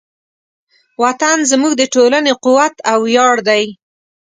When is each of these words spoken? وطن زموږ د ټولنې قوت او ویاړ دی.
وطن 1.03 1.37
زموږ 1.51 1.73
د 1.77 1.83
ټولنې 1.93 2.31
قوت 2.43 2.75
او 2.91 2.99
ویاړ 3.07 3.35
دی. 3.49 3.63